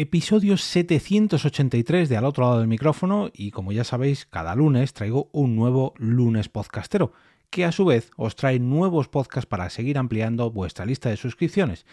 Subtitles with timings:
[0.00, 5.28] Episodio 783 de Al otro lado del micrófono y como ya sabéis, cada lunes traigo
[5.32, 7.10] un nuevo lunes podcastero,
[7.50, 11.84] que a su vez os trae nuevos podcasts para seguir ampliando vuestra lista de suscripciones.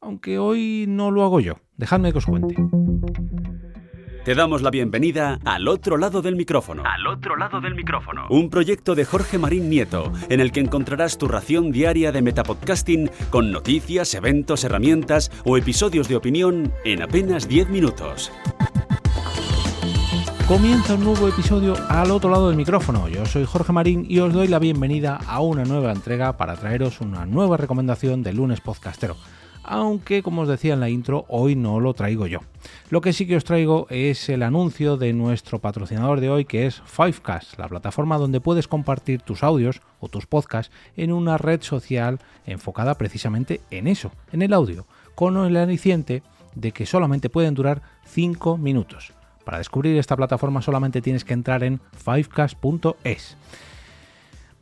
[0.00, 2.56] Aunque hoy no lo hago yo, dejadme que os cuente.
[4.26, 6.82] Te damos la bienvenida al otro lado del micrófono.
[6.84, 8.26] Al otro lado del micrófono.
[8.28, 13.08] Un proyecto de Jorge Marín Nieto, en el que encontrarás tu ración diaria de metapodcasting
[13.30, 18.32] con noticias, eventos, herramientas o episodios de opinión en apenas 10 minutos.
[20.48, 23.08] Comienza un nuevo episodio al otro lado del micrófono.
[23.08, 27.00] Yo soy Jorge Marín y os doy la bienvenida a una nueva entrega para traeros
[27.00, 29.16] una nueva recomendación del lunes podcastero
[29.66, 32.40] aunque como os decía en la intro, hoy no lo traigo yo.
[32.88, 36.66] Lo que sí que os traigo es el anuncio de nuestro patrocinador de hoy, que
[36.66, 41.62] es Fivecast, la plataforma donde puedes compartir tus audios o tus podcasts en una red
[41.62, 46.22] social enfocada precisamente en eso, en el audio, con el aliciente
[46.54, 49.12] de que solamente pueden durar 5 minutos.
[49.44, 53.36] Para descubrir esta plataforma solamente tienes que entrar en fivecast.es.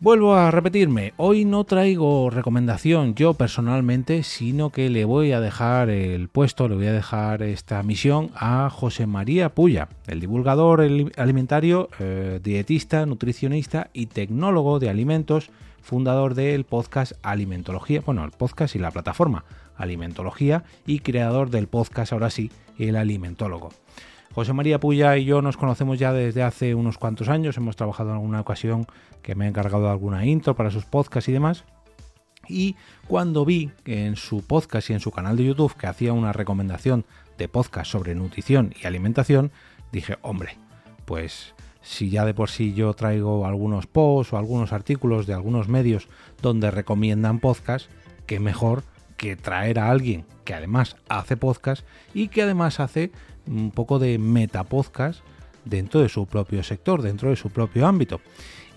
[0.05, 5.89] Vuelvo a repetirme, hoy no traigo recomendación yo personalmente, sino que le voy a dejar
[5.89, 10.83] el puesto, le voy a dejar esta misión a José María Puya, el divulgador
[11.17, 15.49] alimentario, eh, dietista, nutricionista y tecnólogo de alimentos,
[15.81, 22.13] fundador del podcast Alimentología, bueno, el podcast y la plataforma Alimentología y creador del podcast,
[22.13, 23.71] ahora sí, El Alimentólogo.
[24.35, 28.11] José María Puya y yo nos conocemos ya desde hace unos cuantos años, hemos trabajado
[28.11, 28.85] en alguna ocasión
[29.23, 31.65] que me ha encargado alguna intro para sus podcasts y demás.
[32.49, 32.75] Y
[33.07, 37.05] cuando vi en su podcast y en su canal de YouTube que hacía una recomendación
[37.39, 39.53] de podcast sobre nutrición y alimentación,
[39.93, 40.59] dije, hombre,
[41.05, 45.69] pues si ya de por sí yo traigo algunos posts o algunos artículos de algunos
[45.69, 46.09] medios
[46.43, 47.89] donde recomiendan podcast,
[48.27, 48.83] qué mejor
[49.17, 53.11] que traer a alguien que además hace podcast y que además hace
[53.47, 55.21] un poco de metapodcast
[55.65, 58.21] dentro de su propio sector, dentro de su propio ámbito.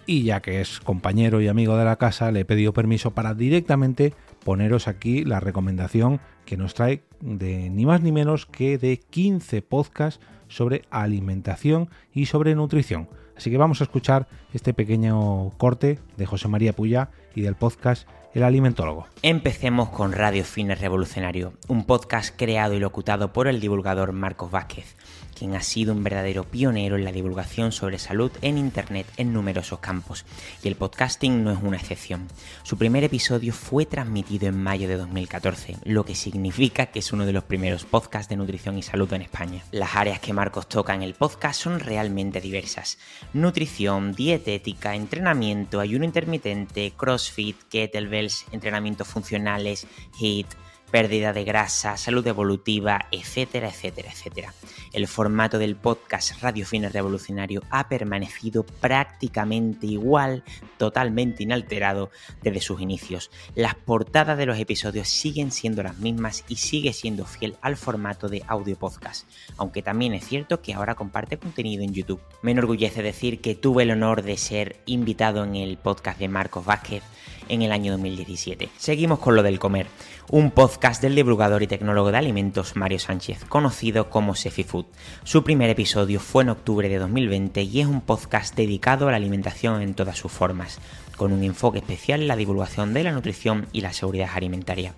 [0.05, 3.33] Y ya que es compañero y amigo de la casa, le he pedido permiso para
[3.33, 4.13] directamente
[4.45, 9.61] poneros aquí la recomendación que nos trae de ni más ni menos que de 15
[9.61, 13.09] podcasts sobre alimentación y sobre nutrición.
[13.35, 18.07] Así que vamos a escuchar este pequeño corte de José María Puya y del podcast
[18.33, 19.07] El Alimentólogo.
[19.21, 24.95] Empecemos con Radio Fines Revolucionario, un podcast creado y locutado por el divulgador Marcos Vázquez
[25.37, 29.79] quien ha sido un verdadero pionero en la divulgación sobre salud en Internet en numerosos
[29.79, 30.25] campos,
[30.63, 32.27] y el podcasting no es una excepción.
[32.63, 37.25] Su primer episodio fue transmitido en mayo de 2014, lo que significa que es uno
[37.25, 39.63] de los primeros podcasts de nutrición y salud en España.
[39.71, 42.97] Las áreas que Marcos toca en el podcast son realmente diversas.
[43.33, 49.85] Nutrición, dietética, entrenamiento, ayuno intermitente, crossfit, kettlebells, entrenamientos funcionales,
[50.19, 50.47] HIIT,
[50.91, 54.53] pérdida de grasa, salud evolutiva, etcétera, etcétera, etcétera.
[54.93, 60.43] El formato del podcast Radio Fines Revolucionario ha permanecido prácticamente igual,
[60.77, 62.09] totalmente inalterado
[62.41, 63.31] desde sus inicios.
[63.53, 68.29] Las portadas de los episodios siguen siendo las mismas y sigue siendo fiel al formato
[68.29, 69.27] de audio podcast,
[69.57, 72.21] aunque también es cierto que ahora comparte contenido en YouTube.
[72.41, 76.65] Me enorgullece decir que tuve el honor de ser invitado en el podcast de Marcos
[76.65, 77.03] Vázquez
[77.49, 78.69] en el año 2017.
[78.77, 79.87] Seguimos con lo del comer,
[80.29, 84.85] un podcast del divulgador y tecnólogo de alimentos Mario Sánchez, conocido como Sefi Food.
[85.23, 89.17] Su primer episodio fue en octubre de 2020 y es un podcast dedicado a la
[89.17, 90.79] alimentación en todas sus formas,
[91.17, 94.93] con un enfoque especial en la divulgación de la nutrición y la seguridad alimentaria.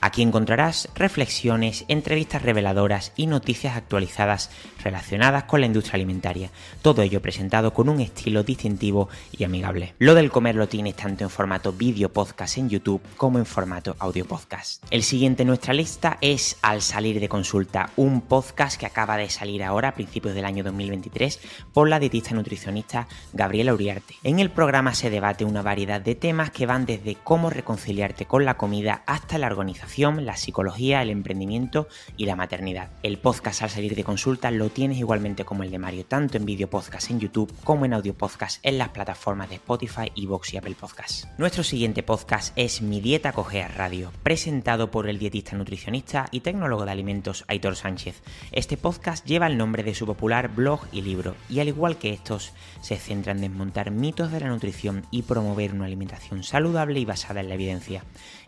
[0.00, 4.50] Aquí encontrarás reflexiones, entrevistas reveladoras y noticias actualizadas
[4.82, 6.50] relacionadas con la industria alimentaria.
[6.82, 9.94] Todo ello presentado con un estilo distintivo y amigable.
[9.98, 13.96] Lo del comer lo tienes tanto en formato vídeo podcast en YouTube como en formato
[13.98, 14.84] audio podcast.
[14.90, 19.30] El siguiente en nuestra lista es Al salir de consulta, un podcast que acaba de
[19.30, 21.40] salir ahora a principios del año 2023
[21.72, 24.14] por la dietista nutricionista Gabriela Uriarte.
[24.22, 28.44] En el programa se debate una variedad de temas que van desde cómo reconciliarte con
[28.44, 32.90] la comida hasta la organización la psicología, el emprendimiento y la maternidad.
[33.02, 36.44] El podcast al salir de consulta lo tienes igualmente como el de Mario, tanto en
[36.44, 40.58] video podcast en YouTube como en audio podcast en las plataformas de Spotify, Evox y
[40.58, 41.24] Apple Podcast.
[41.38, 46.84] Nuestro siguiente podcast es Mi Dieta Cogea Radio, presentado por el dietista nutricionista y tecnólogo
[46.84, 48.22] de alimentos Aitor Sánchez.
[48.52, 52.12] Este podcast lleva el nombre de su popular blog y libro, y al igual que
[52.12, 52.52] estos,
[52.82, 57.40] se centra en desmontar mitos de la nutrición y promover una alimentación saludable y basada
[57.40, 58.04] en la evidencia.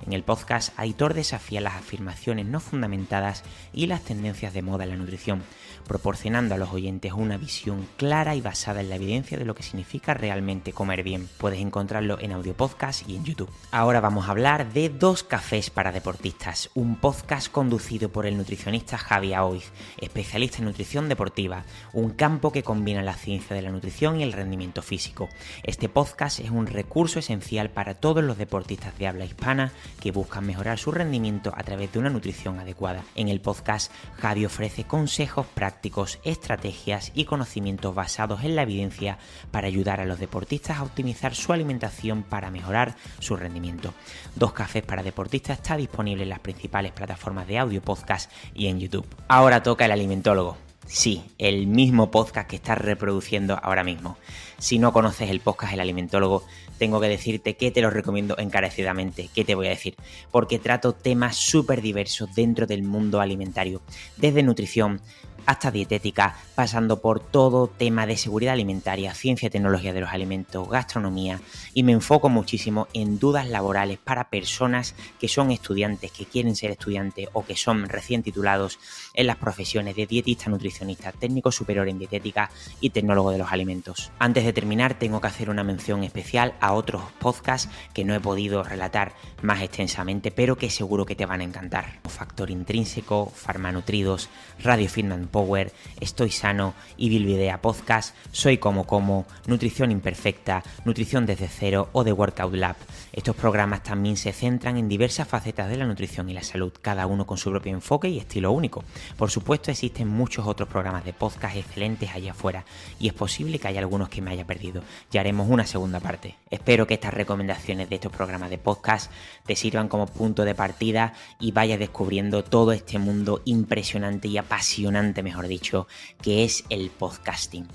[0.06, 4.91] En el podcast, Aitor desafía las afirmaciones no fundamentadas y las tendencias de moda en
[4.91, 5.44] la nutrición,
[5.87, 9.62] proporcionando a los oyentes una visión clara y basada en la evidencia de lo que
[9.62, 11.29] significa realmente comer bien.
[11.38, 13.49] Puedes encontrarlo en audio podcast y en YouTube.
[13.71, 18.99] Ahora vamos a hablar de Dos Cafés para Deportistas, un podcast conducido por el nutricionista
[18.99, 21.62] Javi Aoiz, especialista en nutrición deportiva,
[21.93, 25.29] un campo que combina la ciencia de la nutrición y el rendimiento físico.
[25.62, 30.44] Este podcast es un recurso esencial para todos los deportistas de habla hispana que buscan
[30.44, 31.19] mejorar su rendimiento
[31.55, 33.05] a través de una nutrición adecuada.
[33.14, 39.19] En el podcast, Javi ofrece consejos prácticos, estrategias y conocimientos basados en la evidencia
[39.50, 43.93] para ayudar a los deportistas a optimizar su alimentación para mejorar su rendimiento.
[44.34, 48.81] Dos Cafés para Deportistas está disponible en las principales plataformas de audio podcast y en
[48.81, 49.06] YouTube.
[49.28, 50.69] Ahora toca el alimentólogo.
[50.87, 54.17] Sí, el mismo podcast que estás reproduciendo ahora mismo.
[54.59, 56.44] Si no conoces el podcast El Alimentólogo,
[56.79, 59.29] tengo que decirte que te lo recomiendo encarecidamente.
[59.35, 59.94] ¿Qué te voy a decir?
[60.31, 63.82] Porque trato temas súper diversos dentro del mundo alimentario,
[64.17, 65.00] desde nutrición,
[65.47, 70.69] hasta dietética, pasando por todo tema de seguridad alimentaria, ciencia y tecnología de los alimentos,
[70.69, 71.41] gastronomía,
[71.75, 76.71] y me enfoco muchísimo en dudas laborales para personas que son estudiantes, que quieren ser
[76.71, 78.79] estudiantes o que son recién titulados
[79.15, 82.51] en las profesiones de dietista, nutricionista, técnico superior en dietética
[82.81, 84.11] y tecnólogo de los alimentos.
[84.19, 88.21] Antes de terminar, tengo que hacer una mención especial a otros podcasts que no he
[88.21, 92.01] podido relatar más extensamente, pero que seguro que te van a encantar.
[92.09, 94.29] Factor intrínseco, Farmanutridos,
[94.63, 94.89] Radio
[95.31, 102.05] Power, Estoy Sano y Bilvidea Podcast, Soy Como Como, Nutrición Imperfecta, Nutrición desde cero o
[102.05, 102.77] The Workout Lab.
[103.12, 107.06] Estos programas también se centran en diversas facetas de la nutrición y la salud, cada
[107.06, 108.85] uno con su propio enfoque y estilo único.
[109.17, 112.65] Por supuesto existen muchos otros programas de podcast excelentes allá afuera
[112.99, 114.82] y es posible que haya algunos que me haya perdido.
[115.11, 116.37] Ya haremos una segunda parte.
[116.50, 119.11] Espero que estas recomendaciones de estos programas de podcast
[119.47, 125.19] te sirvan como punto de partida y vayas descubriendo todo este mundo impresionante y apasionante,
[125.22, 125.87] mejor dicho,
[126.22, 127.67] que es el podcasting.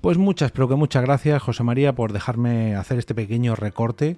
[0.00, 4.16] Pues muchas, pero que muchas gracias, José María, por dejarme hacer este pequeño recorte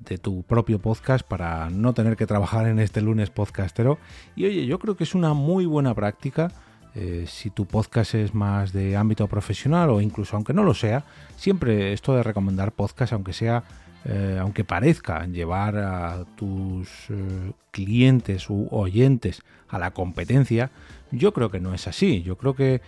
[0.00, 3.98] de tu propio podcast para no tener que trabajar en este lunes podcastero.
[4.36, 6.52] Y oye, yo creo que es una muy buena práctica.
[7.00, 11.04] Eh, si tu podcast es más de ámbito profesional o incluso aunque no lo sea,
[11.36, 13.62] siempre esto de recomendar podcast, aunque sea,
[14.04, 20.72] eh, aunque parezca llevar a tus eh, clientes u oyentes a la competencia,
[21.12, 22.22] yo creo que no es así.
[22.22, 22.80] Yo creo que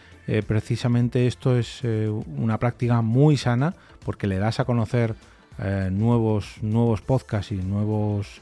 [0.47, 1.83] precisamente esto es
[2.37, 3.75] una práctica muy sana
[4.05, 5.15] porque le das a conocer
[5.91, 8.41] nuevos, nuevos podcasts y nuevos,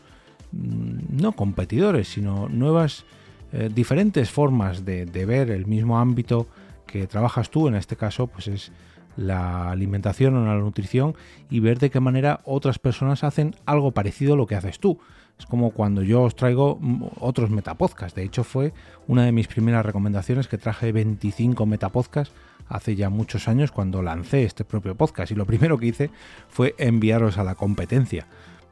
[0.53, 3.05] mm, no competidores, sino nuevas
[3.53, 6.47] eh, diferentes formas de, ver el mismo ámbito
[6.87, 8.73] que trabajas tú, en este caso, pues es
[9.17, 11.17] la alimentación o la nutrición
[11.51, 14.99] y ver de qué manera otras personas hacen algo parecido a lo que haces tú.
[15.39, 18.15] Es como cuando yo os traigo mm, otros metapodcasts.
[18.15, 18.73] De hecho, fue
[19.07, 22.35] una de mis primeras recomendaciones que traje 25 metapodcasts
[22.69, 26.11] hace ya muchos años cuando lancé este propio podcast y lo primero que hice
[26.49, 28.27] fue enviaros a la competencia.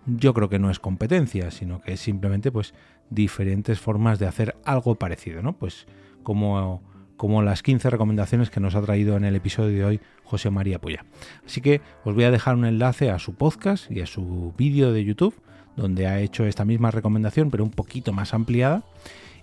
[0.06, 2.74] Yo creo que no es competencia, sino que es simplemente pues
[3.10, 5.52] diferentes formas de hacer algo parecido, ¿no?
[5.54, 5.86] Pues
[6.22, 6.82] como,
[7.16, 10.80] como las 15 recomendaciones que nos ha traído en el episodio de hoy José María
[10.80, 11.04] Puya.
[11.44, 14.92] Así que os voy a dejar un enlace a su podcast y a su vídeo
[14.92, 15.34] de YouTube
[15.76, 18.82] donde ha hecho esta misma recomendación pero un poquito más ampliada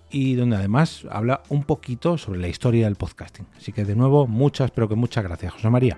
[0.09, 3.47] y donde además habla un poquito sobre la historia del podcasting.
[3.57, 5.97] Así que de nuevo, muchas, pero que muchas gracias, José María.